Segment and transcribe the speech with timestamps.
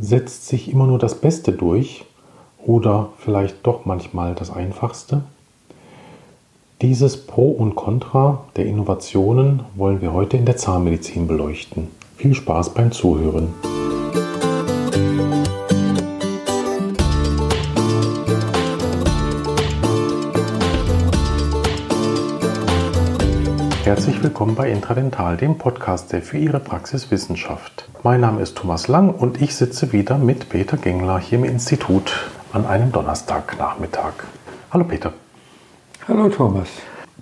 [0.00, 2.04] Setzt sich immer nur das Beste durch
[2.64, 5.22] oder vielleicht doch manchmal das Einfachste?
[6.80, 11.88] Dieses Pro und Contra der Innovationen wollen wir heute in der Zahnmedizin beleuchten.
[12.16, 13.52] Viel Spaß beim Zuhören.
[24.42, 27.88] Willkommen bei Intradental, dem Podcast, der für Ihre Praxis Wissenschaft.
[28.02, 32.28] Mein Name ist Thomas Lang und ich sitze wieder mit Peter Gengler hier im Institut
[32.52, 34.14] an einem Donnerstagnachmittag.
[34.72, 35.12] Hallo Peter.
[36.08, 36.66] Hallo Thomas.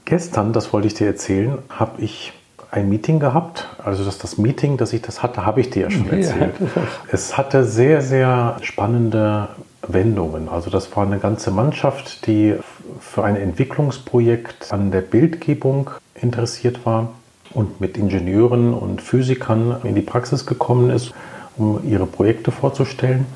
[0.06, 2.32] Gestern, das wollte ich dir erzählen, habe ich
[2.70, 3.68] ein Meeting gehabt.
[3.84, 6.54] Also das, das Meeting, dass ich das hatte, habe ich dir ja schon erzählt.
[6.58, 9.48] Ja, es hatte sehr, sehr spannende
[9.86, 10.48] Wendungen.
[10.48, 12.56] Also das war eine ganze Mannschaft, die
[12.98, 15.90] für ein Entwicklungsprojekt an der Bildgebung
[16.22, 17.12] interessiert war
[17.52, 21.12] und mit Ingenieuren und Physikern in die Praxis gekommen ist,
[21.56, 23.26] um ihre Projekte vorzustellen.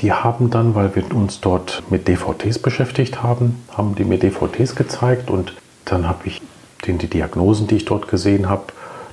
[0.00, 4.76] Die haben dann, weil wir uns dort mit DVTs beschäftigt haben, haben die mir DVTs
[4.76, 6.40] gezeigt und dann habe ich
[6.86, 8.64] den, die Diagnosen, die ich dort gesehen habe,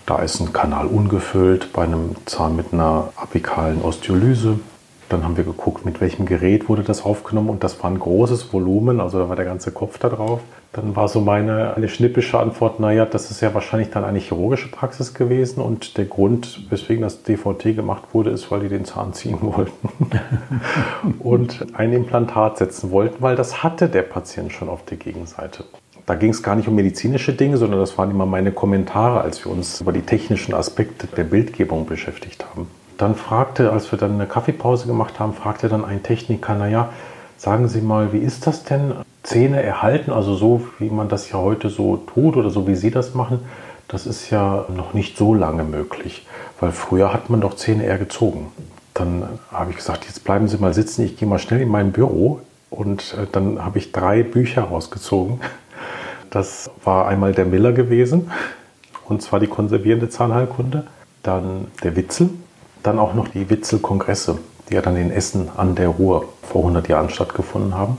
[0.06, 4.60] da ist ein Kanal ungefüllt bei einem Zahn mit einer apikalen Osteolyse.
[5.10, 8.52] Dann haben wir geguckt, mit welchem Gerät wurde das aufgenommen und das war ein großes
[8.52, 10.42] Volumen, also da war der ganze Kopf da drauf.
[10.74, 14.70] Dann war so meine eine schnippische Antwort, naja, das ist ja wahrscheinlich dann eine chirurgische
[14.70, 19.14] Praxis gewesen und der Grund, weswegen das DVT gemacht wurde, ist, weil die den Zahn
[19.14, 19.90] ziehen wollten
[21.20, 25.66] und ein Implantat setzen wollten, weil das hatte der Patient schon auf der Gegenseite.
[26.08, 29.44] Da ging es gar nicht um medizinische Dinge, sondern das waren immer meine Kommentare, als
[29.46, 32.68] wir uns über die technischen Aspekte der Bildgebung beschäftigt haben.
[32.98, 36.90] Dann fragte, als wir dann eine Kaffeepause gemacht haben, fragte dann ein Techniker, naja,
[37.38, 38.94] sagen Sie mal, wie ist das denn?
[39.24, 42.92] Zähne erhalten, also so, wie man das ja heute so tut oder so, wie Sie
[42.92, 43.40] das machen,
[43.88, 46.28] das ist ja noch nicht so lange möglich,
[46.60, 48.52] weil früher hat man doch Zähne eher gezogen.
[48.94, 51.92] Dann habe ich gesagt, jetzt bleiben Sie mal sitzen, ich gehe mal schnell in mein
[51.92, 55.42] Büro und äh, dann habe ich drei Bücher rausgezogen.
[56.30, 58.32] Das war einmal der Miller gewesen,
[59.06, 60.86] und zwar die konservierende Zahnheilkunde,
[61.24, 62.30] dann der Witzel,
[62.86, 66.88] dann auch noch die Witzel-Kongresse, die ja dann in Essen an der Ruhr vor 100
[66.88, 67.98] Jahren stattgefunden haben.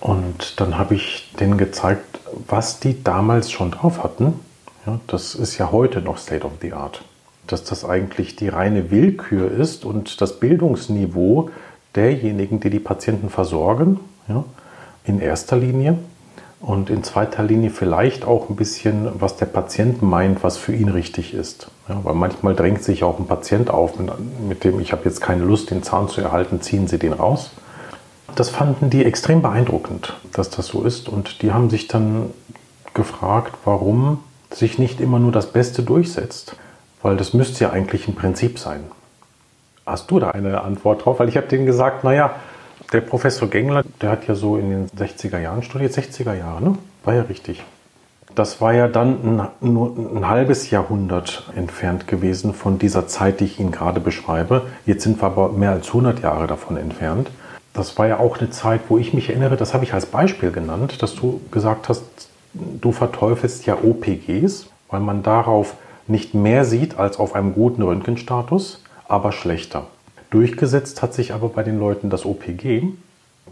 [0.00, 4.40] Und dann habe ich denen gezeigt, was die damals schon drauf hatten.
[4.86, 7.02] Ja, das ist ja heute noch State of the Art.
[7.46, 11.50] Dass das eigentlich die reine Willkür ist und das Bildungsniveau
[11.94, 14.44] derjenigen, die die Patienten versorgen, ja,
[15.04, 15.98] in erster Linie
[16.62, 20.88] und in zweiter Linie vielleicht auch ein bisschen, was der Patient meint, was für ihn
[20.88, 21.68] richtig ist.
[21.88, 23.94] Ja, weil manchmal drängt sich auch ein Patient auf,
[24.48, 27.50] mit dem ich habe jetzt keine Lust, den Zahn zu erhalten, ziehen Sie den raus.
[28.36, 31.08] Das fanden die extrem beeindruckend, dass das so ist.
[31.08, 32.30] Und die haben sich dann
[32.94, 36.54] gefragt, warum sich nicht immer nur das Beste durchsetzt.
[37.02, 38.84] Weil das müsste ja eigentlich ein Prinzip sein.
[39.84, 41.18] Hast du da eine Antwort drauf?
[41.18, 42.36] Weil ich habe denen gesagt, naja,
[42.92, 46.78] der Professor Gengler, der hat ja so in den 60er Jahren studiert, 60er Jahre, ne?
[47.04, 47.62] War ja richtig.
[48.34, 53.44] Das war ja dann ein, nur ein halbes Jahrhundert entfernt gewesen von dieser Zeit, die
[53.44, 54.62] ich Ihnen gerade beschreibe.
[54.86, 57.30] Jetzt sind wir aber mehr als 100 Jahre davon entfernt.
[57.74, 60.50] Das war ja auch eine Zeit, wo ich mich erinnere, das habe ich als Beispiel
[60.50, 62.02] genannt, dass du gesagt hast,
[62.54, 65.74] du verteufelst ja OPGs, weil man darauf
[66.06, 69.86] nicht mehr sieht als auf einem guten Röntgenstatus, aber schlechter.
[70.32, 72.84] Durchgesetzt hat sich aber bei den Leuten das OPG,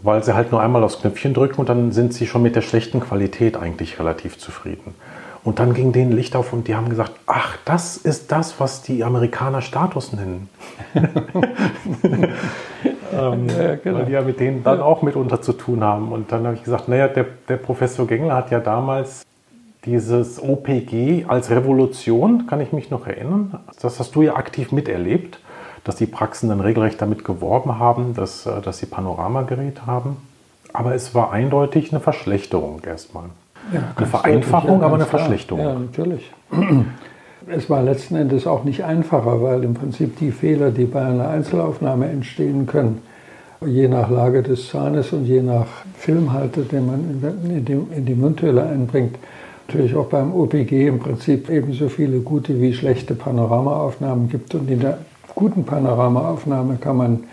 [0.01, 2.61] weil sie halt nur einmal aufs Knöpfchen drücken und dann sind sie schon mit der
[2.61, 4.95] schlechten Qualität eigentlich relativ zufrieden.
[5.43, 8.81] Und dann ging denen Licht auf und die haben gesagt, ach, das ist das, was
[8.81, 10.49] die Amerikaner Status nennen.
[10.95, 11.11] ähm,
[13.47, 13.99] ja, genau.
[13.99, 16.11] Weil die ja mit denen dann auch mitunter zu tun haben.
[16.11, 19.21] Und dann habe ich gesagt, naja, der, der Professor Gengler hat ja damals
[19.85, 23.59] dieses OPG als Revolution, kann ich mich noch erinnern.
[23.79, 25.39] Das hast du ja aktiv miterlebt
[25.83, 30.17] dass die Praxen dann regelrecht damit geworben haben, dass, äh, dass sie Panoramageräte haben.
[30.73, 33.25] Aber es war eindeutig eine Verschlechterung erstmal.
[33.73, 35.19] Ja, eine Vereinfachung, ja, aber eine klar.
[35.19, 35.61] Verschlechterung.
[35.61, 36.31] Ja, natürlich.
[37.47, 41.29] Es war letzten Endes auch nicht einfacher, weil im Prinzip die Fehler, die bei einer
[41.29, 43.01] Einzelaufnahme entstehen können,
[43.65, 45.67] je nach Lage des Zahnes und je nach
[45.97, 49.15] Filmhalte, den man in die, in die Mundhöhle einbringt,
[49.67, 54.79] natürlich auch beim OPG im Prinzip ebenso viele gute wie schlechte Panoramaaufnahmen gibt und in
[54.79, 54.99] der
[55.35, 57.23] guten Panoramaaufnahme kann man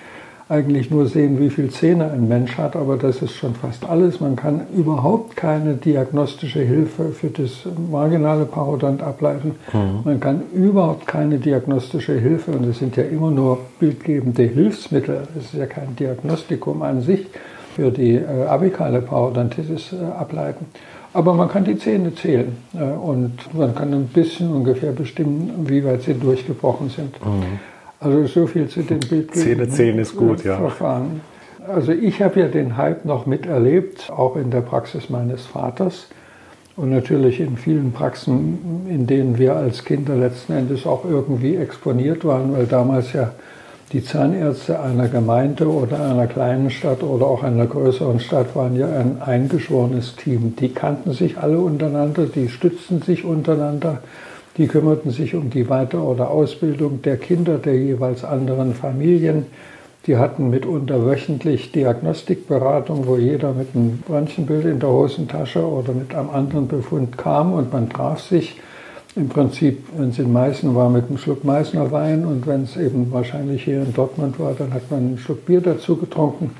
[0.49, 4.21] eigentlich nur sehen, wie viele Zähne ein Mensch hat, aber das ist schon fast alles.
[4.21, 9.57] Man kann überhaupt keine diagnostische Hilfe für das marginale Parodont ableiten.
[9.73, 10.01] Mhm.
[10.05, 15.47] Man kann überhaupt keine diagnostische Hilfe, und es sind ja immer nur bildgebende Hilfsmittel, es
[15.47, 17.27] ist ja kein Diagnostikum an sich,
[17.77, 20.67] für die äh, abikale Parodontitis äh, ableiten.
[21.13, 25.85] Aber man kann die Zähne zählen äh, und man kann ein bisschen ungefähr bestimmen, wie
[25.85, 27.25] weit sie durchgebrochen sind.
[27.25, 27.59] Mhm.
[28.01, 30.57] Also so viel zu den Bildgebenden Zähne zählen ist gut, ja.
[30.57, 31.21] Verfahren.
[31.67, 36.07] Also ich habe ja den Hype noch miterlebt, auch in der Praxis meines Vaters
[36.77, 42.25] und natürlich in vielen Praxen, in denen wir als Kinder letzten Endes auch irgendwie exponiert
[42.25, 43.33] waren, weil damals ja
[43.93, 48.87] die Zahnärzte einer Gemeinde oder einer kleinen Stadt oder auch einer größeren Stadt waren ja
[48.87, 50.55] ein eingeschworenes Team.
[50.57, 54.01] Die kannten sich alle untereinander, die stützten sich untereinander,
[54.59, 59.47] die kümmerten sich um die Weiter- oder Ausbildung der Kinder der jeweils anderen Familien.
[60.07, 66.15] Die hatten mitunter wöchentlich Diagnostikberatung, wo jeder mit einem Röntgenbild in der Hosentasche oder mit
[66.15, 68.61] einem anderen Befund kam und man traf sich
[69.15, 72.77] im Prinzip, wenn es in Meißen war, mit einem Schluck Meißner Wein und wenn es
[72.77, 76.51] eben wahrscheinlich hier in Dortmund war, dann hat man einen Schluck Bier dazu getrunken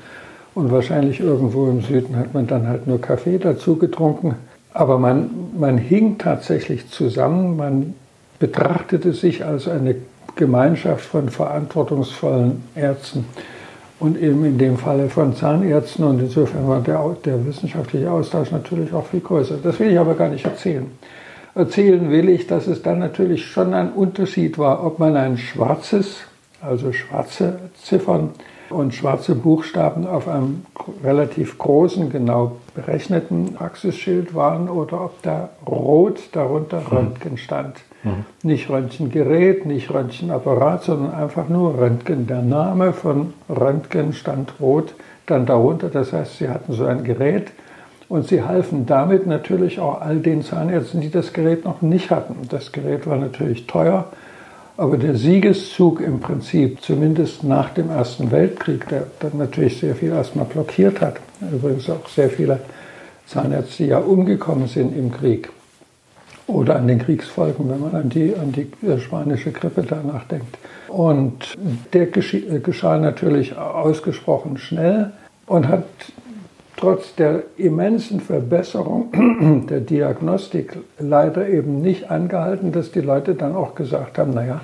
[0.55, 4.35] und wahrscheinlich irgendwo im Süden hat man dann halt nur Kaffee dazu getrunken.
[4.73, 7.95] Aber man, man hing tatsächlich zusammen, man
[8.39, 9.95] betrachtete sich als eine
[10.35, 13.25] Gemeinschaft von verantwortungsvollen Ärzten
[13.99, 18.93] und eben in dem Falle von Zahnärzten und insofern war der, der wissenschaftliche Austausch natürlich
[18.93, 19.57] auch viel größer.
[19.61, 20.85] Das will ich aber gar nicht erzählen
[21.55, 26.21] erzählen will ich, dass es dann natürlich schon ein Unterschied war, ob man ein schwarzes,
[26.61, 28.31] also schwarze Ziffern
[28.69, 30.65] und schwarze Buchstaben auf einem
[31.03, 36.97] relativ großen, genau berechneten Praxisschild waren oder ob da rot darunter mhm.
[36.97, 37.77] Röntgen stand.
[38.03, 38.25] Mhm.
[38.43, 42.27] Nicht Röntgengerät, nicht Röntgenapparat, sondern einfach nur Röntgen.
[42.27, 44.93] Der Name von Röntgen stand rot
[45.25, 45.89] dann darunter.
[45.89, 47.51] Das heißt, sie hatten so ein Gerät,
[48.09, 52.35] und sie halfen damit natürlich auch all den Zahnärzten, die das Gerät noch nicht hatten.
[52.49, 54.05] Das Gerät war natürlich teuer,
[54.79, 60.11] aber der Siegeszug im Prinzip, zumindest nach dem Ersten Weltkrieg, der dann natürlich sehr viel
[60.11, 61.17] erstmal blockiert hat,
[61.51, 62.61] übrigens auch sehr viele
[63.27, 65.49] Zahnärzte ja umgekommen sind im Krieg
[66.47, 68.71] oder an den Kriegsfolgen, wenn man an die, an die
[69.01, 70.57] spanische Grippe danach denkt.
[70.87, 71.57] Und
[71.91, 75.11] der geschah natürlich ausgesprochen schnell
[75.45, 75.83] und hat
[76.79, 83.75] trotz der immensen Verbesserung der Diagnostik leider eben nicht angehalten, dass die Leute dann auch
[83.75, 84.61] gesagt haben, naja,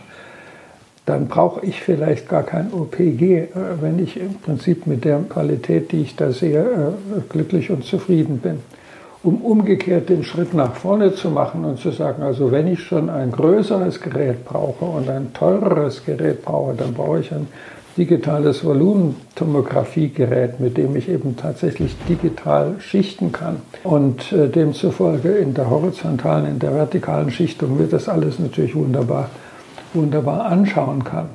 [1.05, 3.47] dann brauche ich vielleicht gar kein OPG, äh,
[3.81, 8.39] wenn ich im Prinzip mit der Qualität, die ich da sehe, äh, glücklich und zufrieden
[8.39, 8.59] bin.
[9.21, 13.09] Um umgekehrt den Schritt nach vorne zu machen und zu sagen, also wenn ich schon
[13.09, 17.47] ein größeres Gerät brauche und ein teureres Gerät brauche, dann brauche ich ein
[17.97, 23.61] digitales Volumentomographiegerät, mit dem ich eben tatsächlich digital schichten kann.
[23.83, 29.29] Und äh, demzufolge in der horizontalen, in der vertikalen Schichtung wird das alles natürlich wunderbar,
[29.95, 31.29] wunderbar anschauen kann.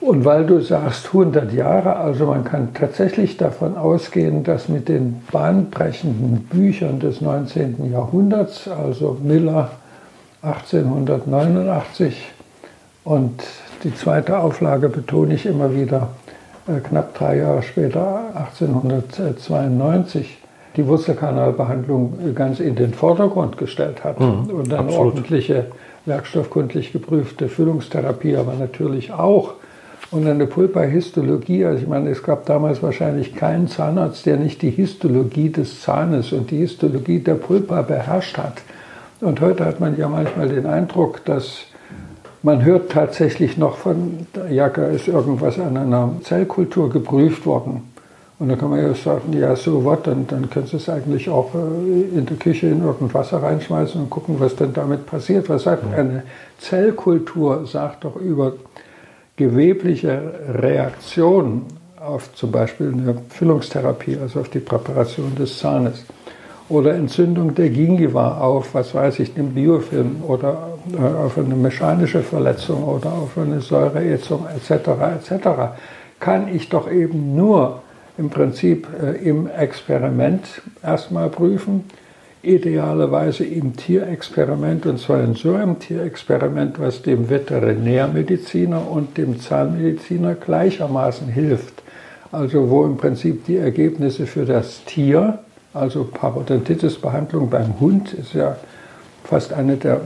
[0.00, 5.20] Und weil du sagst 100 Jahre, also man kann tatsächlich davon ausgehen, dass mit den
[5.30, 7.92] bahnbrechenden Büchern des 19.
[7.92, 9.72] Jahrhunderts, also Miller
[10.42, 12.32] 1889
[13.04, 13.42] und
[13.84, 16.08] die zweite Auflage betone ich immer wieder,
[16.66, 20.38] äh, knapp drei Jahre später, 1892,
[20.76, 25.06] die Wurzelkanalbehandlung ganz in den Vordergrund gestellt hat mhm, und eine absolut.
[25.06, 25.66] ordentliche
[26.06, 29.54] werkstoffkundlich geprüfte Füllungstherapie, aber natürlich auch
[30.10, 31.64] und eine Pulperhistologie.
[31.64, 36.32] Also ich meine, es gab damals wahrscheinlich keinen Zahnarzt, der nicht die Histologie des Zahnes
[36.32, 38.62] und die Histologie der Pulpa beherrscht hat.
[39.20, 41.66] Und heute hat man ja manchmal den Eindruck, dass
[42.42, 47.82] man hört tatsächlich noch von, ja, ist irgendwas an einer Zellkultur geprüft worden.
[48.40, 51.28] Und da kann man ja sagen, ja, so was, dann, dann kannst du es eigentlich
[51.28, 55.50] auch äh, in der Küche in irgendein Wasser reinschmeißen und gucken, was denn damit passiert.
[55.50, 56.22] Was sagt eine
[56.58, 58.54] Zellkultur, sagt doch über
[59.36, 61.66] gewebliche Reaktionen
[62.00, 66.06] auf zum Beispiel eine Füllungstherapie, also auf die Präparation des Zahnes
[66.70, 72.22] oder Entzündung der Gingiva auf, was weiß ich, dem Biofilm oder äh, auf eine mechanische
[72.22, 74.88] Verletzung oder auf eine Säureätzung etc.
[75.28, 75.48] etc.
[76.18, 77.82] kann ich doch eben nur
[78.20, 81.84] im Prinzip äh, im Experiment erstmal prüfen,
[82.42, 90.34] idealerweise im Tierexperiment und zwar in so einem Tierexperiment, was dem Veterinärmediziner und dem Zahnmediziner
[90.34, 91.82] gleichermaßen hilft.
[92.30, 95.40] Also wo im Prinzip die Ergebnisse für das Tier
[95.72, 98.56] also Parodontitis-Behandlung beim Hund ist ja
[99.22, 100.00] fast eine der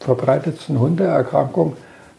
[0.00, 1.74] verbreitetsten Hundeerkrankungen.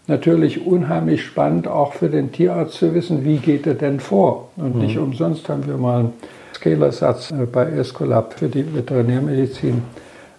[0.09, 4.49] Natürlich unheimlich spannend, auch für den Tierarzt zu wissen, wie geht er denn vor.
[4.55, 4.81] Und mhm.
[4.81, 6.13] nicht umsonst haben wir mal einen
[6.55, 9.83] Scalersatz äh, bei Escolab für die Veterinärmedizin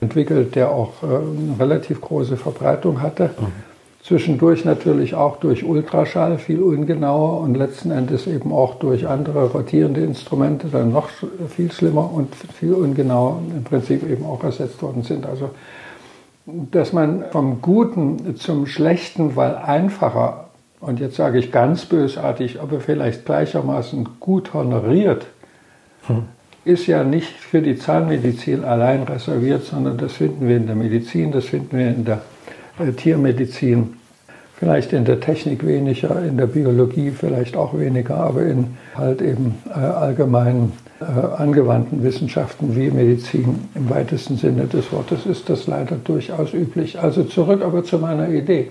[0.01, 3.31] entwickelt, der auch äh, eine relativ große Verbreitung hatte.
[3.39, 3.47] Mhm.
[4.03, 10.01] Zwischendurch natürlich auch durch Ultraschall, viel ungenauer und letzten Endes eben auch durch andere rotierende
[10.01, 11.11] Instrumente dann noch
[11.49, 15.27] viel schlimmer und viel ungenauer im Prinzip eben auch ersetzt worden sind.
[15.27, 15.51] Also
[16.47, 22.81] dass man vom Guten zum Schlechten, weil einfacher und jetzt sage ich ganz bösartig, aber
[22.81, 25.27] vielleicht gleichermaßen gut honoriert,
[26.07, 26.23] hm.
[26.65, 31.33] ist ja nicht für die Zahnmedizin allein reserviert, sondern das finden wir in der Medizin,
[31.33, 32.23] das finden wir in der
[32.79, 33.95] äh, Tiermedizin,
[34.57, 39.57] vielleicht in der Technik weniger, in der Biologie vielleicht auch weniger, aber in halt eben
[39.69, 46.53] äh, allgemeinen angewandten Wissenschaften wie Medizin im weitesten Sinne des Wortes ist das leider durchaus
[46.53, 47.01] üblich.
[47.01, 48.69] Also zurück aber zu meiner Idee.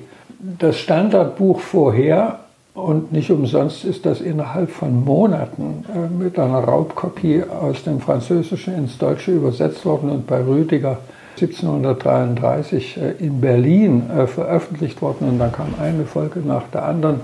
[0.59, 2.39] Das Standardbuch vorher
[2.73, 8.75] und nicht umsonst ist das innerhalb von Monaten äh, mit einer Raubkopie aus dem Französischen
[8.75, 10.99] ins Deutsche übersetzt worden und bei Rüdiger
[11.41, 15.29] 1733 äh, in Berlin äh, veröffentlicht worden.
[15.29, 17.21] Und dann kam eine Folge nach der anderen.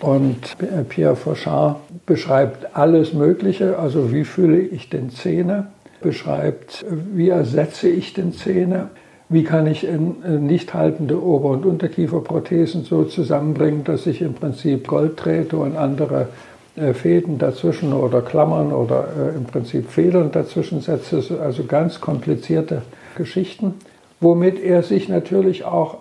[0.00, 0.56] Und
[0.88, 1.76] Pierre Fauchard
[2.06, 5.68] beschreibt alles Mögliche, also wie fülle ich den Zähne,
[6.00, 8.88] beschreibt, wie ersetze ich den Zähne,
[9.28, 9.86] wie kann ich
[10.26, 16.28] nicht haltende Ober- und Unterkieferprothesen so zusammenbringen, dass ich im Prinzip Gold trete und andere
[16.76, 22.82] äh, Fäden dazwischen oder Klammern oder äh, im Prinzip Federn dazwischen setze, also ganz komplizierte
[23.16, 23.74] Geschichten,
[24.20, 25.98] womit er sich natürlich auch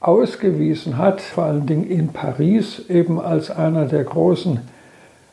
[0.00, 4.60] ausgewiesen hat, vor allen Dingen in Paris, eben als einer der großen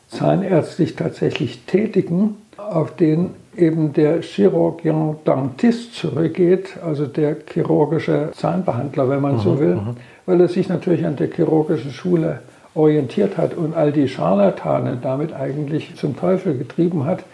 [0.08, 9.20] zahnärztlich tatsächlich Tätigen, auf den eben der Chirurgien Dentist zurückgeht, also der chirurgische Zahnbehandler, wenn
[9.20, 9.96] man mhm, so will, mhm.
[10.26, 12.40] weil er sich natürlich an der chirurgischen Schule
[12.74, 17.24] orientiert hat und all die Scharlatane damit eigentlich zum Teufel getrieben hat.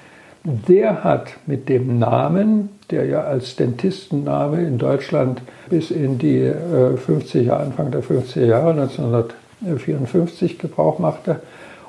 [0.45, 7.47] Der hat mit dem Namen der ja als Dentistenname in Deutschland bis in die 50er,
[7.47, 11.41] äh, Anfang der 50er Jahre, 1954 Gebrauch machte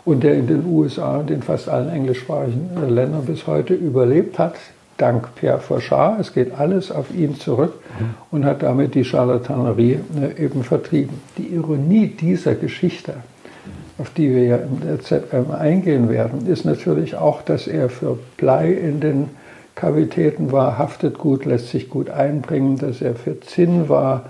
[0.06, 4.40] und der in den USA und in fast allen englischsprachigen äh, Ländern bis heute überlebt
[4.40, 4.56] hat,
[4.98, 6.20] dank Pierre Fauchard.
[6.20, 8.06] Es geht alles auf ihn zurück mhm.
[8.32, 11.22] und hat damit die Charlatanerie äh, eben vertrieben.
[11.38, 13.14] Die Ironie dieser Geschichte,
[13.98, 14.60] auf die wir ja
[15.58, 19.30] eingehen werden, ist natürlich auch, dass er für Blei in den
[19.76, 24.26] Kavitäten war, haftet gut, lässt sich gut einbringen, dass er für Zinn war,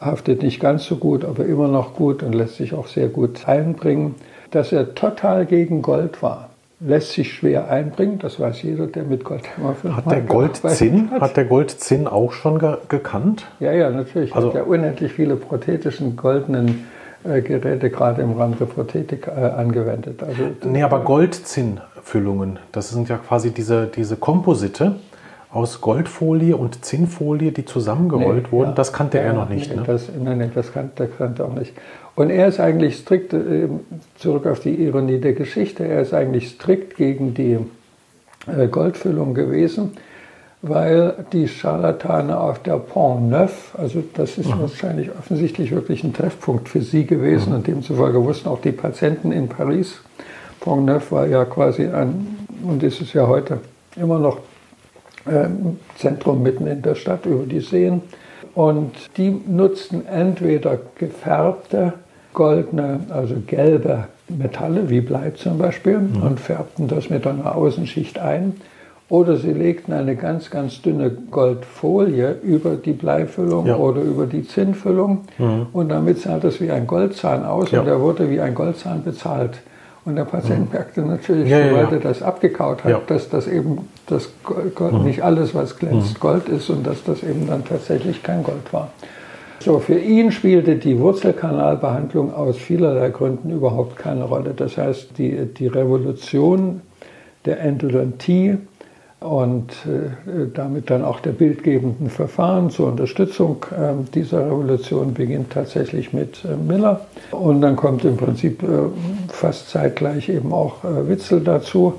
[0.00, 3.46] haftet nicht ganz so gut, aber immer noch gut und lässt sich auch sehr gut
[3.46, 4.14] einbringen,
[4.50, 6.50] dass er total gegen Gold war.
[6.80, 11.20] Lässt sich schwer einbringen, das weiß jeder, der mit Gold hat der Goldzinn hat.
[11.20, 13.48] hat der Goldzinn auch schon ge gekannt?
[13.58, 14.32] Ja, ja, natürlich.
[14.32, 16.86] Also, hat er unendlich viele prothetischen goldenen
[17.24, 20.22] Geräte gerade im Rahmen der Prothetik äh, angewendet.
[20.22, 24.96] Also, nee, aber Goldzinnfüllungen, das sind ja quasi diese, diese Komposite
[25.50, 28.70] aus Goldfolie und Zinnfolie, die zusammengerollt nee, wurden.
[28.70, 29.70] Ja, das kannte ja, er noch nicht.
[29.70, 29.84] Nee, ne?
[29.86, 31.72] das, nein, nein, das kannte, das kannte er auch nicht.
[32.14, 33.68] Und er ist eigentlich strikt, äh,
[34.16, 37.58] zurück auf die Ironie der Geschichte, er ist eigentlich strikt gegen die
[38.46, 39.92] äh, Goldfüllung gewesen
[40.60, 44.60] weil die Scharlatane auf der Pont Neuf, also das ist mhm.
[44.62, 47.56] wahrscheinlich offensichtlich wirklich ein Treffpunkt für sie gewesen mhm.
[47.56, 50.00] und demzufolge wussten auch die Patienten in Paris,
[50.60, 53.60] Pont Neuf war ja quasi ein, und ist es ja heute
[53.96, 54.38] immer noch
[55.26, 58.02] ähm, Zentrum mitten in der Stadt über die Seen.
[58.54, 61.92] Und die nutzten entweder gefärbte,
[62.34, 66.22] goldene, also gelbe Metalle, wie Blei zum Beispiel, mhm.
[66.22, 68.54] und färbten das mit einer Außenschicht ein
[69.10, 73.76] oder sie legten eine ganz, ganz dünne Goldfolie über die Bleifüllung ja.
[73.76, 75.66] oder über die Zinnfüllung mhm.
[75.72, 77.80] und damit sah das wie ein Goldzahn aus ja.
[77.80, 79.60] und er wurde wie ein Goldzahn bezahlt.
[80.04, 80.72] Und der Patient mhm.
[80.72, 85.04] merkte natürlich, ja, sobald er das abgekaut hat, dass das eben das Gold, mhm.
[85.04, 86.20] nicht alles, was glänzt, mhm.
[86.20, 88.90] Gold ist und dass das eben dann tatsächlich kein Gold war.
[89.60, 94.54] So, für ihn spielte die Wurzelkanalbehandlung aus vielerlei Gründen überhaupt keine Rolle.
[94.56, 96.80] Das heißt, die, die Revolution
[97.44, 98.56] der Endodontie
[99.20, 106.12] und äh, damit dann auch der bildgebenden Verfahren zur Unterstützung äh, dieser Revolution beginnt tatsächlich
[106.12, 107.00] mit äh, Miller.
[107.32, 108.66] Und dann kommt im Prinzip äh,
[109.28, 111.94] fast zeitgleich eben auch Witzel dazu.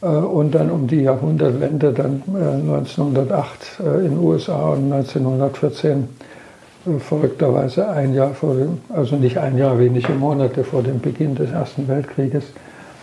[0.00, 6.08] Und dann um die Jahrhundertwende, dann 1908 in den USA und 1914
[6.98, 11.52] verrückterweise ein Jahr vor dem, also nicht ein Jahr, wenige Monate vor dem Beginn des
[11.52, 12.44] Ersten Weltkrieges,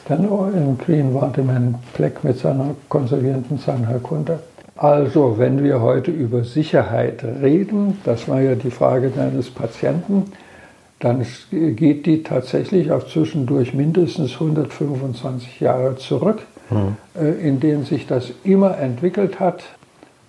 [0.08, 4.40] dann in Green Wardeman Pleck mit seiner konservierenden Zahnheilkunde.
[4.76, 10.32] Also, wenn wir heute über Sicherheit reden, das war ja die Frage deines Patienten,
[11.00, 16.40] dann geht die tatsächlich auf zwischendurch mindestens 125 Jahre zurück,
[16.70, 16.96] mhm.
[17.42, 19.64] in denen sich das immer entwickelt hat.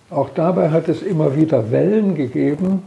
[0.09, 2.83] Auch dabei hat es immer wieder Wellen gegeben,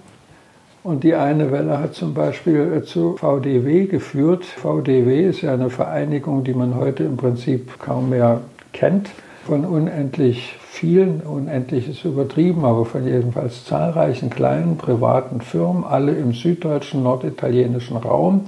[0.86, 4.44] und die eine Welle hat zum Beispiel äh, zu VDW geführt.
[4.44, 9.10] VDW ist ja eine Vereinigung, die man heute im Prinzip kaum mehr kennt,
[9.44, 16.34] von unendlich vielen, unendlich ist übertrieben, aber von jedenfalls zahlreichen kleinen privaten Firmen, alle im
[16.34, 18.42] süddeutschen, norditalienischen Raum,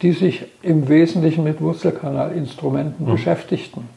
[0.00, 3.10] die sich im Wesentlichen mit Wurzelkanalinstrumenten mhm.
[3.10, 3.88] beschäftigten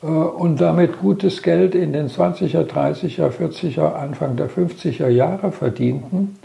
[0.00, 6.36] äh, und damit gutes Geld in den 20er, 30er, 40er, Anfang der 50er Jahre verdienten.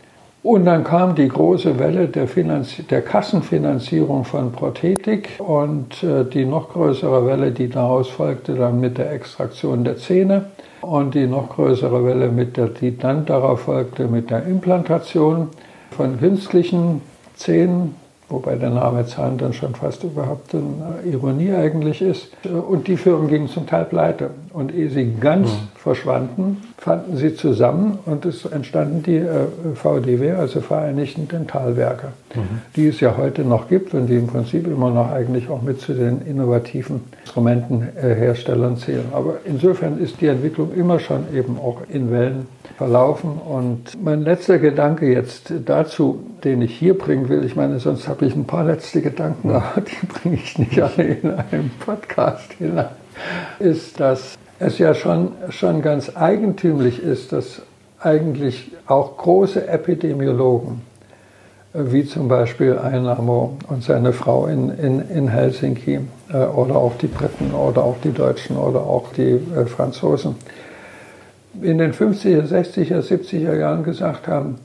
[0.42, 6.46] Und dann kam die große Welle der, Finanzi der Kassenfinanzierung von Prothetik und äh, die
[6.46, 10.46] noch größere Welle, die daraus folgte, dann mit der Extraktion der Zähne
[10.82, 15.50] und die noch größere Welle, mit der, die dann darauf folgte, mit der Implantation
[15.92, 17.02] von künstlichen
[17.36, 17.96] Zähnen,
[18.30, 22.32] wobei der Name Zahn dann schon fast überhaupt eine Ironie eigentlich ist.
[22.46, 24.30] Und die Firmen gingen zum Teil pleite.
[24.54, 25.68] Und ehe sie ganz mhm.
[25.76, 32.62] verschwanden, fanden sie zusammen und es entstanden die äh, VDW, also Vereinigten Dentalwerke, mhm.
[32.76, 35.82] die es ja heute noch gibt und die im Prinzip immer noch eigentlich auch mit
[35.82, 39.06] zu den innovativen Instrumentenherstellern zählen.
[39.12, 43.32] Aber insofern ist die Entwicklung immer schon eben auch in Wellen verlaufen.
[43.32, 48.26] Und mein letzter Gedanke jetzt dazu, den ich hier bringen will, ich meine, sonst habe
[48.26, 52.86] ich ein paar letzte Gedanken, aber die bringe ich nicht alle in einem Podcast hinein,
[53.60, 57.62] ist, dass es ja schon, schon ganz eigentümlich ist, dass
[58.00, 60.82] eigentlich auch große Epidemiologen,
[61.74, 66.00] äh, wie zum Beispiel Einamo und seine Frau in, in, in Helsinki
[66.32, 70.36] äh, oder auch die Briten oder auch die Deutschen oder auch die äh, Franzosen,
[71.62, 74.60] in den 50er, 60er, 70er Jahren gesagt haben,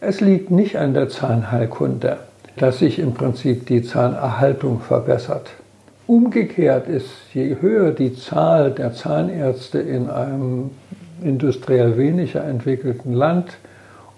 [0.00, 2.18] es liegt nicht an der Zahnheilkunde,
[2.56, 5.50] dass sich im Prinzip die Zahnerhaltung verbessert.
[6.10, 10.72] Umgekehrt ist, je höher die Zahl der Zahnärzte in einem
[11.22, 13.58] industriell weniger entwickelten Land,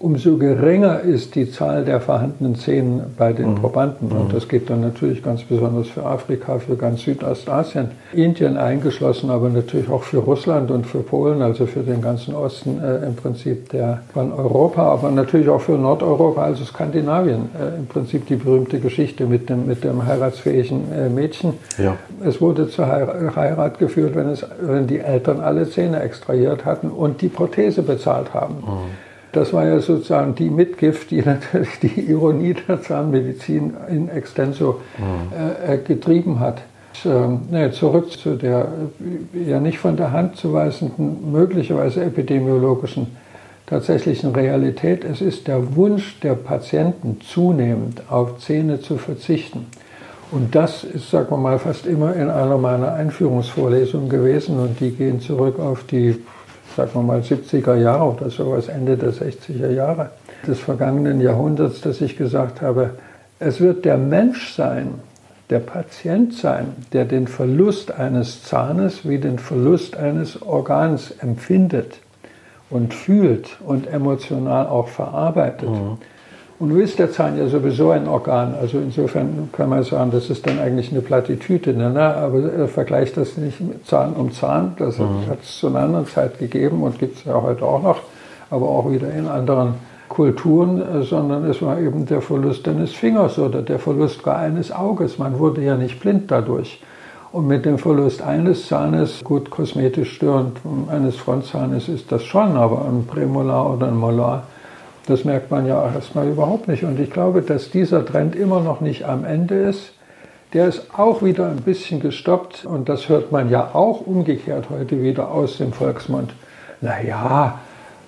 [0.02, 3.54] umso geringer ist die Zahl der vorhandenen Zähne bei den mhm.
[3.56, 4.11] Probanden.
[4.11, 4.32] Und mhm.
[4.32, 9.88] das geht dann natürlich ganz besonders für Afrika, für ganz Südostasien, Indien eingeschlossen, aber natürlich
[9.88, 14.02] auch für Russland und für Polen, also für den ganzen Osten äh, im Prinzip der,
[14.12, 17.50] von Europa, aber natürlich auch für Nordeuropa, also Skandinavien.
[17.59, 21.54] Äh, Im Prinzip die berühmte Geschichte mit dem, mit dem heiratsfähigen äh, Mädchen.
[21.78, 21.97] Ja.
[22.25, 27.21] Es wurde zur Heirat geführt, wenn, es, wenn die Eltern alle Zähne extrahiert hatten und
[27.21, 28.56] die Prothese bezahlt haben.
[28.56, 29.12] Mhm.
[29.32, 35.73] Das war ja sozusagen die Mitgift, die natürlich die Ironie der Zahnmedizin in extenso mhm.
[35.73, 36.62] äh, getrieben hat.
[37.04, 37.40] Ähm,
[37.73, 38.68] zurück zu der
[39.34, 43.16] äh, ja nicht von der Hand zu weisenden, möglicherweise epidemiologischen
[43.66, 45.02] tatsächlichen Realität.
[45.04, 49.66] Es ist der Wunsch der Patienten zunehmend auf Zähne zu verzichten.
[50.30, 54.90] Und das ist, sagen wir mal, fast immer in einer meiner Einführungsvorlesungen gewesen und die
[54.90, 56.23] gehen zurück auf die
[56.76, 60.11] sagen wir mal 70er Jahre oder sowas, Ende der 60er Jahre
[60.47, 62.91] des vergangenen Jahrhunderts, dass ich gesagt habe,
[63.39, 64.95] es wird der Mensch sein,
[65.50, 71.99] der Patient sein, der den Verlust eines Zahnes wie den Verlust eines Organs empfindet
[72.71, 75.69] und fühlt und emotional auch verarbeitet.
[75.69, 75.99] Mhm.
[76.63, 78.55] Und nun ist der Zahn ja sowieso ein Organ.
[78.55, 81.75] Also insofern kann man sagen, das ist dann eigentlich eine Plattitüde.
[81.75, 82.01] Ne?
[82.01, 84.75] Aber äh, vergleicht das nicht mit Zahn um Zahn.
[84.79, 85.27] Das mhm.
[85.29, 87.99] hat es zu einer anderen Zeit gegeben und gibt es ja heute auch noch,
[88.49, 89.75] aber auch wieder in anderen
[90.09, 94.71] Kulturen, äh, sondern es war eben der Verlust eines Fingers oder der Verlust gar eines
[94.71, 95.19] Auges.
[95.19, 96.81] Man wurde ja nicht blind dadurch.
[97.33, 102.85] Und mit dem Verlust eines Zahnes, gut kosmetisch störend, eines Frontzahnes ist das schon, aber
[102.85, 104.45] ein Prämolar oder ein Molar
[105.06, 106.84] das merkt man ja erstmal überhaupt nicht.
[106.84, 109.93] Und ich glaube, dass dieser Trend immer noch nicht am Ende ist.
[110.52, 115.02] Der ist auch wieder ein bisschen gestoppt und das hört man ja auch umgekehrt heute
[115.02, 116.34] wieder aus dem Volksmund.
[116.82, 117.60] Naja,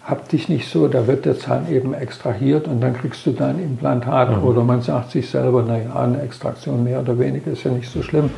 [0.04, 3.48] hab dich nicht so, da wird der Zahn eben extrahiert und dann kriegst du da
[3.48, 4.36] ein Implantat.
[4.36, 4.44] Mhm.
[4.44, 8.02] Oder man sagt sich selber, naja, eine Extraktion mehr oder weniger ist ja nicht so
[8.02, 8.30] schlimm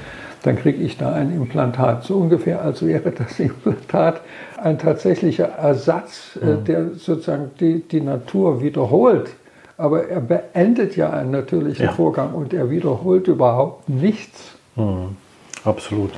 [0.46, 2.04] dann kriege ich da ein Implantat.
[2.04, 4.20] So ungefähr, als wäre das Implantat
[4.56, 6.64] ein tatsächlicher Ersatz, äh, mhm.
[6.64, 9.30] der sozusagen die, die Natur wiederholt.
[9.76, 11.92] Aber er beendet ja einen natürlichen ja.
[11.92, 14.52] Vorgang und er wiederholt überhaupt nichts.
[14.76, 15.16] Mhm.
[15.64, 16.12] Absolut.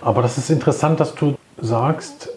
[0.00, 2.30] Aber das ist interessant, dass du sagst,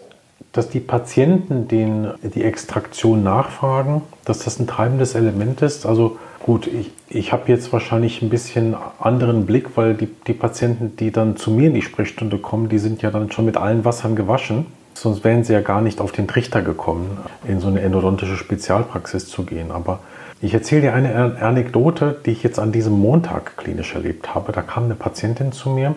[0.53, 5.85] dass die Patienten den, die Extraktion nachfragen, dass das ein treibendes Element ist.
[5.85, 10.97] Also Gut, ich, ich habe jetzt wahrscheinlich ein bisschen anderen Blick, weil die, die Patienten,
[10.97, 13.85] die dann zu mir in die Sprechstunde kommen, die sind ja dann schon mit allen
[13.85, 14.65] Wassern gewaschen.
[14.93, 19.29] Sonst wären sie ja gar nicht auf den Trichter gekommen, in so eine endodontische Spezialpraxis
[19.29, 19.71] zu gehen.
[19.71, 19.99] Aber
[20.41, 24.51] ich erzähle dir eine Anekdote, die ich jetzt an diesem Montag klinisch erlebt habe.
[24.51, 25.95] Da kam eine Patientin zu mir,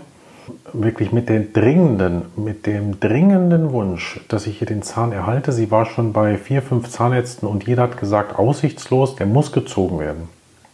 [0.72, 5.52] wirklich mit, den dringenden, mit dem dringenden Wunsch, dass ich hier den Zahn erhalte.
[5.52, 9.98] Sie war schon bei vier, fünf Zahnärzten und jeder hat gesagt, aussichtslos, der muss gezogen
[9.98, 10.28] werden.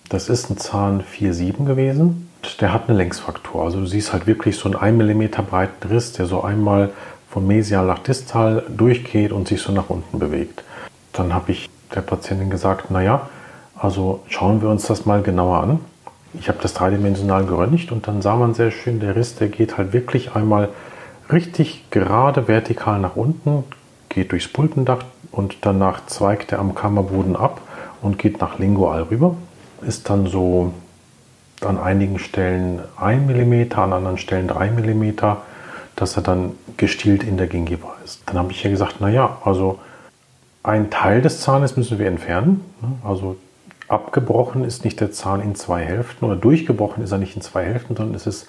[0.08, 2.28] Das ist ein Zahn 4,7 gewesen.
[2.60, 3.62] Der hat eine Längsfraktur.
[3.62, 6.90] Also du siehst halt wirklich so einen 1 mm breiten Riss, der so einmal
[7.30, 10.64] von mesial nach distal durchgeht und sich so nach unten bewegt.
[11.12, 13.28] Dann habe ich der Patientin gesagt, naja,
[13.74, 15.80] also schauen wir uns das mal genauer an.
[16.34, 19.76] Ich habe das dreidimensional geröntgt und dann sah man sehr schön, der Riss, der geht
[19.76, 20.68] halt wirklich einmal
[21.30, 23.64] richtig gerade vertikal nach unten,
[24.08, 27.60] geht durchs Pulpendach und danach zweigt er am Kammerboden ab
[28.00, 29.36] und geht nach lingual rüber.
[29.80, 30.72] Ist dann so
[31.60, 35.12] an einigen Stellen 1 mm, an anderen Stellen 3 mm,
[35.96, 38.22] dass er dann gestielt in der Gingiva ist.
[38.26, 39.78] Dann habe ich ja gesagt, naja, also
[40.62, 42.64] ein Teil des Zahnes müssen wir entfernen.
[43.04, 43.36] Also
[43.92, 47.64] abgebrochen ist nicht der Zahn in zwei Hälften oder durchgebrochen ist er nicht in zwei
[47.64, 48.46] Hälften, sondern es ist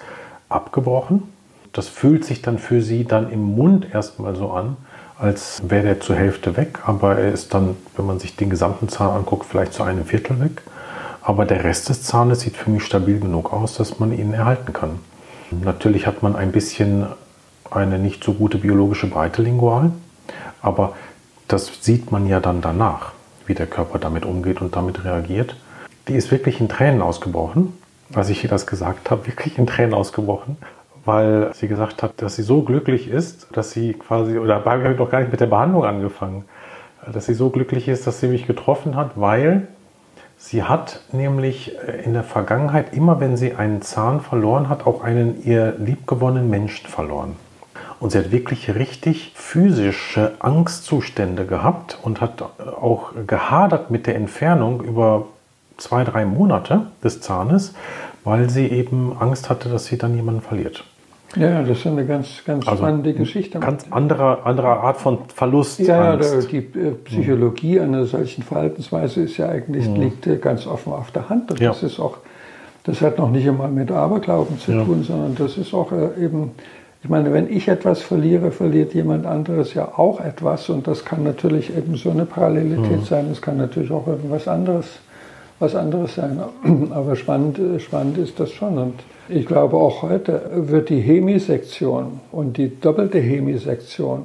[0.48, 1.24] abgebrochen.
[1.72, 4.76] Das fühlt sich dann für sie dann im Mund erstmal so an,
[5.18, 8.88] als wäre der zur Hälfte weg, aber er ist dann, wenn man sich den gesamten
[8.88, 10.62] Zahn anguckt, vielleicht zu einem Viertel weg.
[11.20, 14.72] Aber der Rest des Zahnes sieht für mich stabil genug aus, dass man ihn erhalten
[14.72, 14.98] kann.
[15.50, 17.06] Natürlich hat man ein bisschen
[17.70, 19.90] eine nicht so gute biologische Breite lingual,
[20.62, 20.94] aber
[21.48, 23.12] das sieht man ja dann danach,
[23.46, 25.56] wie der Körper damit umgeht und damit reagiert.
[26.08, 27.72] Die ist wirklich in Tränen ausgebrochen,
[28.14, 30.56] als ich ihr das gesagt habe, wirklich in Tränen ausgebrochen,
[31.04, 34.98] weil sie gesagt hat, dass sie so glücklich ist, dass sie quasi, oder habe ich
[34.98, 36.44] noch gar nicht mit der Behandlung angefangen,
[37.12, 39.68] dass sie so glücklich ist, dass sie mich getroffen hat, weil
[40.36, 45.42] sie hat nämlich in der Vergangenheit, immer wenn sie einen Zahn verloren hat, auch einen
[45.44, 47.36] ihr liebgewonnenen Menschen verloren.
[48.04, 54.82] Und sie hat wirklich richtig physische Angstzustände gehabt und hat auch gehadert mit der Entfernung
[54.82, 55.24] über
[55.78, 57.72] zwei, drei Monate des Zahnes,
[58.22, 60.84] weil sie eben Angst hatte, dass sie dann jemanden verliert.
[61.34, 63.58] Ja, das ist eine ganz, ganz also spannende Geschichte.
[63.58, 65.78] Ganz andere, andere Art von Verlust.
[65.78, 66.52] Ja, Angst.
[66.52, 69.96] die äh, Psychologie einer solchen Verhaltensweise ist ja eigentlich, mhm.
[69.96, 71.52] liegt äh, ganz offen auf der Hand.
[71.52, 71.70] Und ja.
[71.70, 72.18] das ist auch,
[72.82, 74.84] das hat noch nicht einmal mit Aberglauben zu ja.
[74.84, 76.50] tun, sondern das ist auch äh, eben,
[77.04, 80.70] ich meine, wenn ich etwas verliere, verliert jemand anderes ja auch etwas.
[80.70, 83.04] Und das kann natürlich eben so eine Parallelität mhm.
[83.04, 83.30] sein.
[83.30, 84.86] Es kann natürlich auch irgendwas anderes,
[85.58, 86.40] was anderes sein.
[86.92, 88.78] Aber spannend, spannend ist das schon.
[88.78, 88.94] Und
[89.28, 94.22] ich glaube, auch heute wird die Hemisektion und die doppelte Hemisektion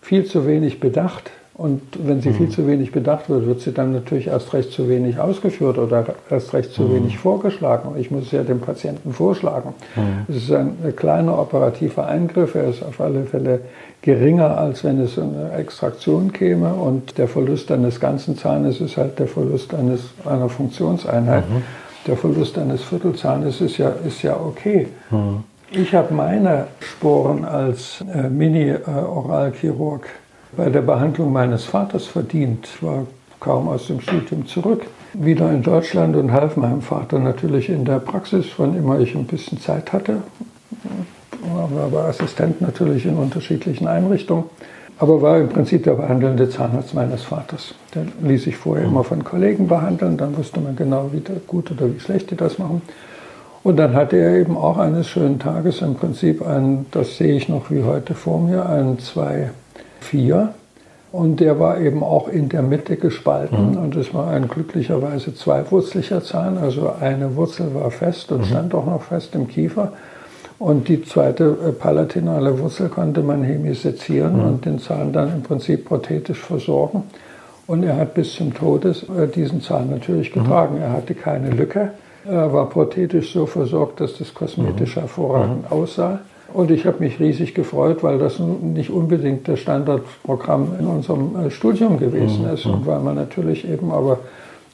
[0.00, 1.30] viel zu wenig bedacht.
[1.58, 2.34] Und wenn sie mhm.
[2.34, 6.06] viel zu wenig bedacht wird, wird sie dann natürlich erst recht zu wenig ausgeführt oder
[6.30, 6.94] erst recht zu mhm.
[6.94, 7.88] wenig vorgeschlagen.
[7.90, 9.74] Und ich muss es ja dem Patienten vorschlagen.
[9.96, 10.02] Mhm.
[10.28, 12.54] Es ist ein kleiner operativer Eingriff.
[12.54, 13.60] Er ist auf alle Fälle
[14.02, 16.72] geringer, als wenn es eine Extraktion käme.
[16.74, 21.50] Und der Verlust eines ganzen Zahnes ist halt der Verlust eines, einer Funktionseinheit.
[21.50, 21.62] Mhm
[22.06, 24.88] der Verlust eines Viertelzahnes ist ja, ist ja okay.
[25.10, 25.44] Mhm.
[25.70, 30.06] Ich habe meine Sporen als äh, Mini-Oralchirurg
[30.56, 33.06] bei der Behandlung meines Vaters verdient, war
[33.40, 38.00] kaum aus dem Studium zurück, wieder in Deutschland und half meinem Vater natürlich in der
[38.00, 40.22] Praxis, wann immer ich ein bisschen Zeit hatte.
[41.90, 44.44] War Assistent natürlich in unterschiedlichen Einrichtungen
[44.98, 47.74] aber war im Prinzip der behandelnde Zahnarzt meines Vaters.
[47.94, 51.92] Der ließ sich vorher immer von Kollegen behandeln, dann wusste man genau, wie gut oder
[51.92, 52.82] wie schlecht die das machen.
[53.62, 57.48] Und dann hatte er eben auch eines schönen Tages im Prinzip ein, das sehe ich
[57.48, 58.98] noch wie heute vor mir, ein
[60.02, 60.48] 2-4.
[61.10, 63.70] Und der war eben auch in der Mitte gespalten.
[63.70, 63.76] Mhm.
[63.78, 66.58] Und es war ein glücklicherweise zweiwurzlicher Zahn.
[66.58, 68.44] Also eine Wurzel war fest und mhm.
[68.44, 69.92] stand auch noch fest im Kiefer.
[70.58, 74.44] Und die zweite äh, palatinale Wurzel konnte man hemisezieren mhm.
[74.44, 77.04] und den Zahn dann im Prinzip prothetisch versorgen.
[77.66, 80.40] Und er hat bis zum Tode äh, diesen Zahn natürlich mhm.
[80.40, 80.78] getragen.
[80.78, 81.92] Er hatte keine Lücke.
[82.26, 85.00] Er war prothetisch so versorgt, dass das kosmetisch mhm.
[85.00, 85.76] hervorragend mhm.
[85.76, 86.20] aussah.
[86.52, 91.50] Und ich habe mich riesig gefreut, weil das nicht unbedingt das Standardprogramm in unserem äh,
[91.50, 92.54] Studium gewesen mhm.
[92.54, 94.18] ist und weil man natürlich eben aber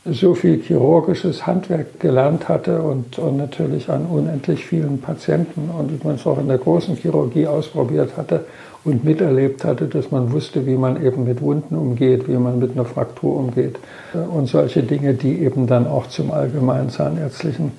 [0.07, 6.17] so viel chirurgisches Handwerk gelernt hatte und, und natürlich an unendlich vielen Patienten und man
[6.17, 8.45] es auch in der großen Chirurgie ausprobiert hatte
[8.85, 12.73] und miterlebt hatte, dass man wusste, wie man eben mit Wunden umgeht, wie man mit
[12.73, 13.79] einer Fraktur umgeht
[14.13, 17.73] und solche Dinge, die eben dann auch zum allgemeinen zahnärztlichen,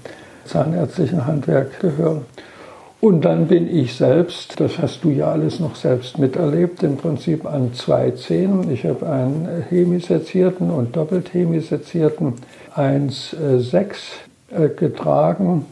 [0.45, 2.25] zahnärztlichen Handwerk gehören.
[3.05, 7.45] Und dann bin ich selbst, das hast du ja alles noch selbst miterlebt, im Prinzip
[7.45, 8.71] an zwei Zähnen.
[8.71, 12.33] Ich habe einen hemisezierten und doppelt hemisezierten
[12.75, 13.93] 1,6
[14.49, 15.67] äh, getragen,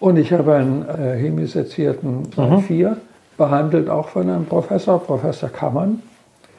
[0.00, 2.60] Und ich habe einen äh, hemisezierten mhm.
[2.60, 2.96] 4
[3.36, 6.02] behandelt, auch von einem Professor, Professor Kammern,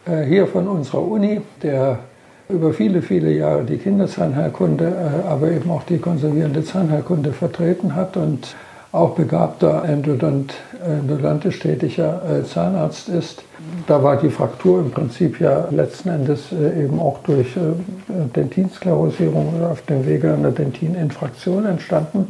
[0.05, 1.99] äh, hier von unserer Uni, der
[2.47, 8.17] über viele, viele Jahre die Kinderzahnheilkunde, äh, aber eben auch die konservierende Zahnheilkunde vertreten hat
[8.17, 8.55] und
[8.95, 10.53] auch begabter Endodont,
[10.83, 13.43] endodontisch tätiger äh, Zahnarzt ist.
[13.87, 17.59] Da war die Fraktur im Prinzip ja letzten Endes äh, eben auch durch äh,
[18.35, 22.27] Dentinsklerosierung oder auf dem Wege einer Dentininfraktion entstanden.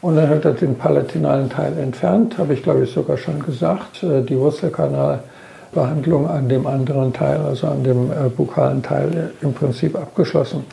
[0.00, 4.02] Und dann hat er den palatinalen Teil entfernt, habe ich glaube ich sogar schon gesagt.
[4.02, 10.64] Die Wurzelkanalbehandlung an dem anderen Teil, also an dem bukalen Teil im Prinzip abgeschlossen.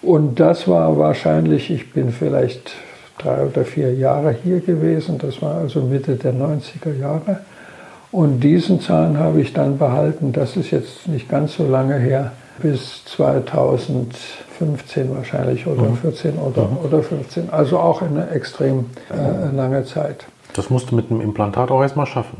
[0.00, 2.72] Und das war wahrscheinlich, ich bin vielleicht
[3.22, 5.18] drei oder vier Jahre hier gewesen.
[5.18, 7.40] Das war also Mitte der 90er Jahre.
[8.10, 10.32] Und diesen Zahn habe ich dann behalten.
[10.32, 15.96] Das ist jetzt nicht ganz so lange her, bis 2015 wahrscheinlich oder mhm.
[15.96, 16.76] 14 oder, mhm.
[16.84, 17.50] oder 15.
[17.50, 20.26] Also auch eine extrem äh, lange Zeit.
[20.54, 22.36] Das musst du mit einem Implantat auch erstmal schaffen.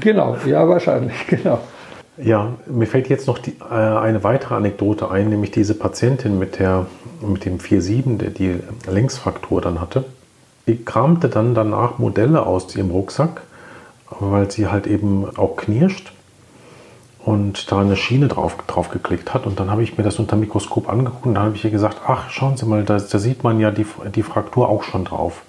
[0.00, 1.58] Genau, ja, wahrscheinlich, genau.
[2.18, 6.58] Ja, mir fällt jetzt noch die, äh, eine weitere Anekdote ein, nämlich diese Patientin mit,
[6.58, 6.86] der,
[7.22, 10.04] mit dem 4-7, der die Längsfraktur dann hatte.
[10.66, 13.42] Die kramte dann danach Modelle aus ihrem Rucksack,
[14.20, 16.12] weil sie halt eben auch knirscht
[17.24, 19.46] und da eine Schiene drauf, drauf geklickt hat.
[19.46, 22.02] Und dann habe ich mir das unter Mikroskop angeguckt und dann habe ich ihr gesagt,
[22.06, 25.42] ach, schauen Sie mal, da, da sieht man ja die, die Fraktur auch schon drauf.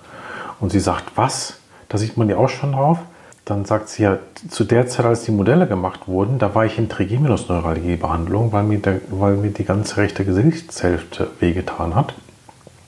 [0.62, 1.60] Und sie sagt, was?
[1.90, 3.00] Da sieht man die auch schon drauf?
[3.46, 6.78] Dann sagt sie ja, zu der Zeit, als die Modelle gemacht wurden, da war ich
[6.78, 8.80] in Trigeminusneuralgie-Behandlung, weil, mir
[9.10, 12.14] weil mir die ganze rechte Gesichtshälfte wehgetan hat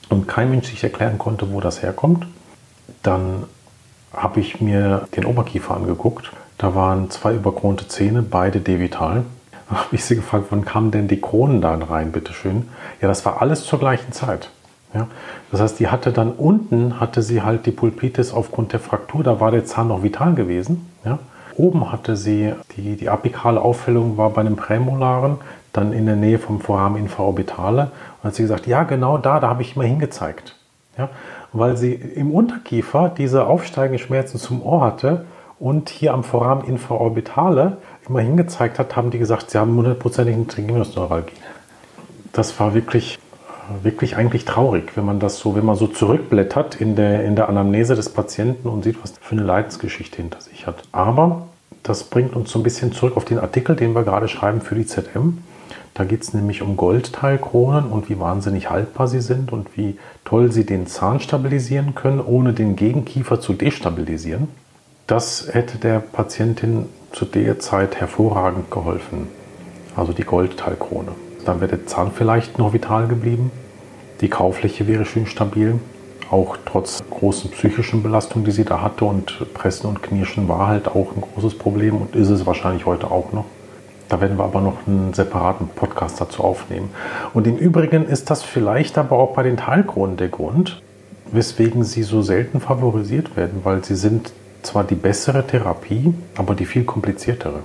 [0.09, 2.25] und kein Mensch sich erklären konnte, wo das herkommt.
[3.03, 3.43] Dann
[4.13, 6.31] habe ich mir den Oberkiefer angeguckt.
[6.57, 9.25] Da waren zwei überkronte Zähne, beide devital.
[9.69, 12.69] Da habe ich sie gefragt, wann kamen denn die Kronen da rein, bitteschön?
[13.01, 14.49] Ja, das war alles zur gleichen Zeit.
[14.95, 15.07] Ja?
[15.51, 19.39] Das heißt, die hatte dann unten, hatte sie halt die Pulpitis aufgrund der Fraktur, da
[19.39, 20.89] war der Zahn noch vital gewesen.
[21.03, 21.19] Ja?
[21.57, 25.37] Oben hatte sie, die, die apikale Aufhellung war bei einem Prämolaren,
[25.73, 27.91] dann in der Nähe vom Vorhaben infraorbitale.
[28.21, 30.55] Und hat sie gesagt, ja genau da, da habe ich immer hingezeigt.
[30.97, 31.09] Ja?
[31.51, 35.25] Weil sie im Unterkiefer diese aufsteigenden Schmerzen zum Ohr hatte
[35.59, 37.77] und hier am Vorrahmen infraorbitale
[38.07, 41.33] immer hingezeigt hat, haben die gesagt, sie haben hundertprozentig eine Trigeminusneuralgie.
[42.33, 43.19] Das war wirklich
[43.83, 47.49] wirklich eigentlich traurig, wenn man das so, wenn man so zurückblättert in der, in der
[47.49, 50.83] Anamnese des Patienten und sieht, was für eine Leidensgeschichte hinter sich hat.
[50.91, 51.47] Aber
[51.83, 54.75] das bringt uns so ein bisschen zurück auf den Artikel, den wir gerade schreiben für
[54.75, 55.39] die ZM.
[55.93, 60.51] Da geht es nämlich um Goldteilkronen und wie wahnsinnig haltbar sie sind und wie toll
[60.51, 64.49] sie den Zahn stabilisieren können, ohne den Gegenkiefer zu destabilisieren.
[65.07, 69.27] Das hätte der Patientin zu der Zeit hervorragend geholfen.
[69.95, 71.11] Also die Goldteilkrone.
[71.45, 73.51] Dann wäre der Zahn vielleicht noch vital geblieben.
[74.21, 75.79] Die Kaufläche wäre schön stabil,
[76.31, 79.05] auch trotz großen psychischen Belastungen, die sie da hatte.
[79.05, 83.11] Und Pressen und Knirschen war halt auch ein großes Problem und ist es wahrscheinlich heute
[83.11, 83.45] auch noch.
[84.09, 86.89] Da werden wir aber noch einen separaten Podcast dazu aufnehmen.
[87.33, 90.81] Und im Übrigen ist das vielleicht aber auch bei den Teilkronen der Grund,
[91.31, 94.31] weswegen sie so selten favorisiert werden, weil sie sind
[94.61, 97.61] zwar die bessere Therapie, aber die viel kompliziertere.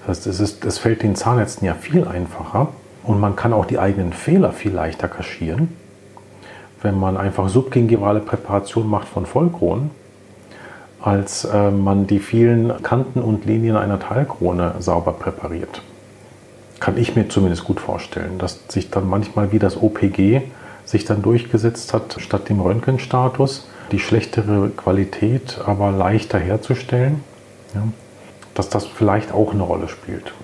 [0.00, 2.68] Das heißt, es, ist, es fällt den Zahnärzten ja viel einfacher,
[3.08, 5.74] und man kann auch die eigenen Fehler viel leichter kaschieren,
[6.82, 9.90] wenn man einfach subgingivale Präparation macht von Vollkronen,
[11.00, 15.80] als äh, man die vielen Kanten und Linien einer Teilkrone sauber präpariert.
[16.80, 20.42] Kann ich mir zumindest gut vorstellen, dass sich dann manchmal wie das OPG
[20.84, 27.24] sich dann durchgesetzt hat, statt dem Röntgenstatus die schlechtere Qualität aber leichter herzustellen,
[27.74, 27.82] ja,
[28.54, 30.34] dass das vielleicht auch eine Rolle spielt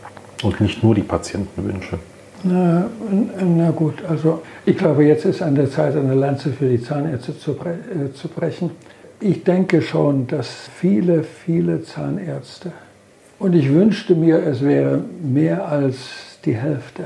[0.43, 1.99] und nicht nur die Patientenwünsche.
[2.47, 2.91] Na,
[3.41, 7.39] na, gut, also ich glaube, jetzt ist an der Zeit, eine Lanze für die Zahnärzte
[7.39, 8.71] zu, äh, zu brechen.
[9.19, 12.71] Ich denke schon, dass viele, viele Zahnärzte,
[13.39, 15.97] und ich wünschte mir, es wäre mehr als
[16.45, 17.05] die Hälfte,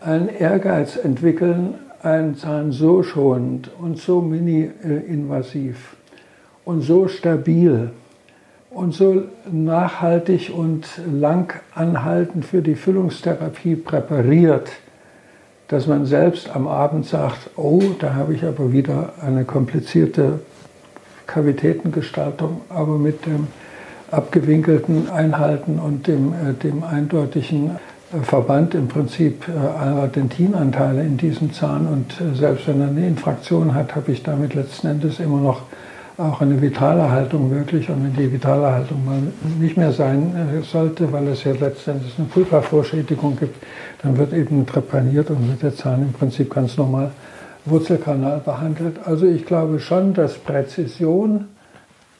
[0.00, 5.96] einen Ehrgeiz entwickeln, einen Zahn so schonend und so mini-invasiv
[6.64, 7.90] und so stabil
[8.76, 14.70] und so nachhaltig und lang anhaltend für die Füllungstherapie präpariert,
[15.68, 20.40] dass man selbst am Abend sagt, oh, da habe ich aber wieder eine komplizierte
[21.26, 23.48] Kavitätengestaltung, aber mit dem
[24.10, 27.72] abgewinkelten Einhalten und dem, äh, dem eindeutigen
[28.12, 31.86] äh, Verband im Prinzip äh, aller Dentinanteile in diesem Zahn.
[31.86, 35.62] Und selbst wenn er eine Infraktion hat, habe ich damit letzten Endes immer noch
[36.18, 37.90] auch eine Vitalerhaltung möglich.
[37.90, 39.20] Und wenn die Vitalerhaltung mal
[39.58, 43.62] nicht mehr sein äh, sollte, weil es ja letztendlich eine Pulvervorschädigung gibt,
[44.02, 47.10] dann wird eben trepaniert und wird der Zahn im Prinzip ganz normal
[47.64, 48.96] Wurzelkanal behandelt.
[49.04, 51.46] Also ich glaube schon, dass Präzision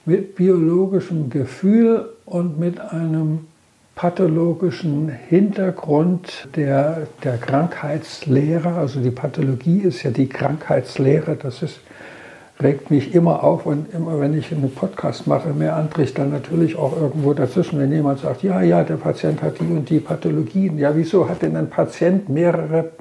[0.05, 3.47] mit biologischem Gefühl und mit einem
[3.95, 11.81] pathologischen Hintergrund der, der Krankheitslehre, also die Pathologie ist ja die Krankheitslehre, das ist
[12.63, 16.77] regt mich immer auf und immer wenn ich einen Podcast mache, mehr antricht dann natürlich
[16.77, 20.79] auch irgendwo dazwischen, wenn jemand sagt, ja, ja, der Patient hat die und die Pathologien.
[20.79, 22.93] Ja, wieso hat denn ein Patient mehrere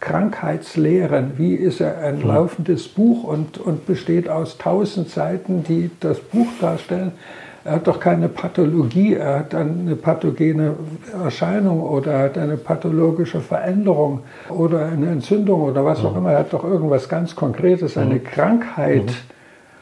[0.00, 1.32] Krankheitslehren?
[1.36, 6.48] Wie ist er ein laufendes Buch und, und besteht aus tausend Seiten, die das Buch
[6.60, 7.12] darstellen?
[7.66, 10.74] Er hat doch keine Pathologie, er hat eine pathogene
[11.24, 16.30] Erscheinung oder er hat eine pathologische Veränderung oder eine Entzündung oder was auch immer.
[16.30, 19.12] Er hat doch irgendwas ganz Konkretes, eine Krankheit.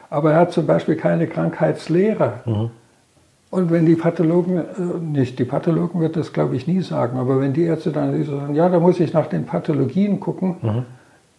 [0.09, 2.33] Aber er hat zum Beispiel keine Krankheitslehre.
[3.51, 4.63] Und wenn die Pathologen, äh,
[4.99, 8.55] nicht die Pathologen wird das glaube ich nie sagen, aber wenn die Ärzte dann sagen,
[8.55, 10.55] ja, da muss ich nach den Pathologien gucken,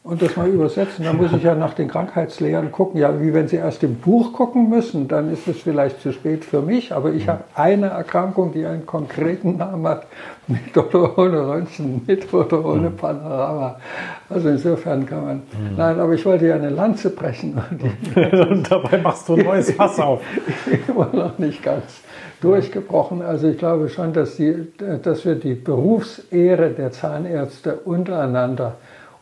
[0.07, 3.01] und das mal übersetzen, dann muss ich ja nach den Krankheitslehren gucken.
[3.01, 6.45] Ja, wie wenn Sie erst im Buch gucken müssen, dann ist es vielleicht zu spät
[6.45, 10.07] für mich, aber ich habe eine Erkrankung, die einen konkreten Namen hat,
[10.47, 13.81] mit oder ohne Röntgen, mit oder ohne Panorama.
[14.31, 15.37] Also insofern kann man.
[15.37, 15.77] Mhm.
[15.77, 17.61] Nein, aber ich wollte ja eine Lanze brechen.
[18.15, 20.21] Und dabei machst du ein neues Fass auf.
[20.89, 22.03] Immer noch nicht ganz
[22.41, 23.23] durchgebrochen.
[23.23, 24.69] Also ich glaube schon, dass, die,
[25.03, 28.77] dass wir die Berufsehre der Zahnärzte untereinander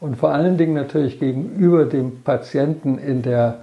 [0.05, 3.61] und vor allen Dingen natürlich gegenüber dem Patienten in der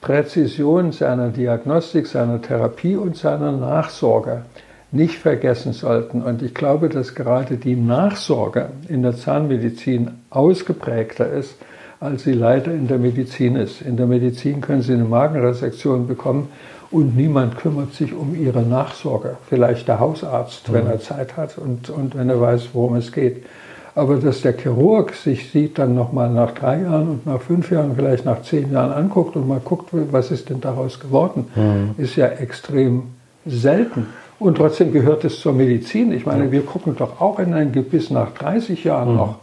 [0.00, 4.42] Präzision seiner Diagnostik, seiner Therapie und seiner Nachsorge
[4.90, 6.20] nicht vergessen sollten.
[6.20, 11.54] Und ich glaube, dass gerade die Nachsorge in der Zahnmedizin ausgeprägter ist,
[12.00, 13.80] als sie leider in der Medizin ist.
[13.80, 16.48] In der Medizin können Sie eine Magenresektion bekommen
[16.90, 19.36] und niemand kümmert sich um Ihre Nachsorge.
[19.48, 23.44] Vielleicht der Hausarzt, wenn er Zeit hat und, und wenn er weiß, worum es geht.
[23.96, 27.94] Aber dass der Chirurg sich sieht dann nochmal nach drei Jahren und nach fünf Jahren,
[27.94, 31.94] vielleicht nach zehn Jahren anguckt und mal guckt, was ist denn daraus geworden, mhm.
[31.96, 33.04] ist ja extrem
[33.46, 34.08] selten.
[34.40, 36.12] Und trotzdem gehört es zur Medizin.
[36.12, 39.16] Ich meine, wir gucken doch auch in ein Gebiss nach 30 Jahren mhm.
[39.16, 39.36] noch.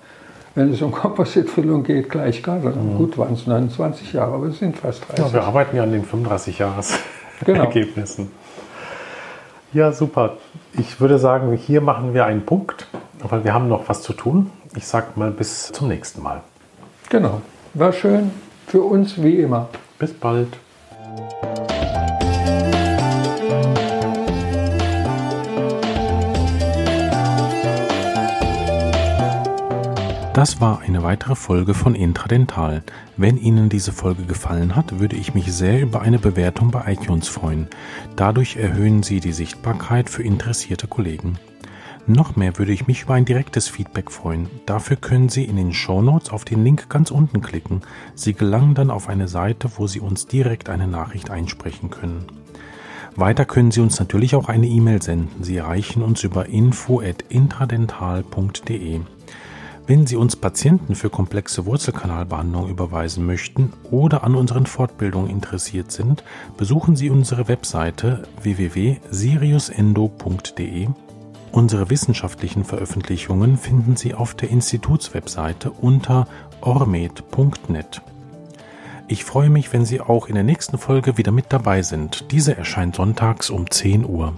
[0.53, 2.57] Wenn es um Kompositfüllung geht, gleich gar.
[2.57, 2.97] Mhm.
[2.97, 5.25] Gut waren es 29 Jahre, aber es sind fast 30.
[5.25, 6.99] Ja, wir arbeiten ja an den 35 Jahres
[7.45, 7.61] genau.
[7.61, 8.29] Ergebnissen.
[9.71, 10.37] Ja, super.
[10.73, 12.87] Ich würde sagen, hier machen wir einen Punkt
[13.23, 14.51] weil wir haben noch was zu tun.
[14.75, 16.41] Ich sage mal bis zum nächsten Mal.
[17.09, 17.41] Genau.
[17.73, 18.31] War schön
[18.67, 19.69] für uns wie immer.
[19.99, 20.57] Bis bald.
[30.33, 32.83] Das war eine weitere Folge von Intradental.
[33.17, 37.27] Wenn Ihnen diese Folge gefallen hat, würde ich mich sehr über eine Bewertung bei iTunes
[37.27, 37.67] freuen.
[38.15, 41.37] Dadurch erhöhen Sie die Sichtbarkeit für interessierte Kollegen.
[42.07, 44.49] Noch mehr würde ich mich über ein direktes Feedback freuen.
[44.65, 47.81] Dafür können Sie in den Show Notes auf den Link ganz unten klicken.
[48.15, 52.25] Sie gelangen dann auf eine Seite, wo Sie uns direkt eine Nachricht einsprechen können.
[53.15, 55.43] Weiter können Sie uns natürlich auch eine E-Mail senden.
[55.43, 59.01] Sie erreichen uns über info@intradental.de.
[59.87, 66.23] Wenn Sie uns Patienten für komplexe Wurzelkanalbehandlung überweisen möchten oder an unseren Fortbildungen interessiert sind,
[66.55, 70.87] besuchen Sie unsere Webseite www.siriusendo.de
[71.51, 76.27] Unsere wissenschaftlichen Veröffentlichungen finden Sie auf der Institutswebseite unter
[76.61, 78.01] ormed.net.
[79.09, 82.31] Ich freue mich, wenn Sie auch in der nächsten Folge wieder mit dabei sind.
[82.31, 84.33] Diese erscheint sonntags um 10 Uhr.